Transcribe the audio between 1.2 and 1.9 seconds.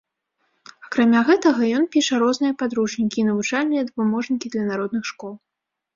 гэтага, ён